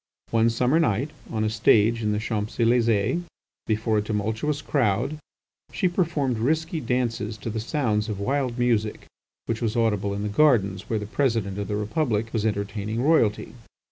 One 0.31 0.49
summer 0.49 0.79
night, 0.79 1.11
on 1.29 1.43
a 1.43 1.49
stage 1.51 2.01
in 2.01 2.11
the 2.11 2.17
Champs 2.17 2.57
Elysées 2.57 3.21
before 3.67 3.99
a 3.99 4.01
tumultuous 4.01 4.59
crowd, 4.63 5.19
she 5.71 5.87
performed 5.87 6.39
risky 6.39 6.79
dances 6.79 7.37
to 7.37 7.51
the 7.51 7.59
sounds 7.59 8.09
of 8.09 8.19
wild 8.19 8.57
music 8.57 9.05
which 9.45 9.61
was 9.61 9.75
audible 9.75 10.15
in 10.15 10.23
the 10.23 10.27
gardens 10.27 10.89
where 10.89 10.97
the 10.97 11.05
President 11.05 11.59
of 11.59 11.67
the 11.67 11.75
Republic 11.75 12.33
was 12.33 12.47
entertaining 12.47 13.03
Royalty. 13.03 13.53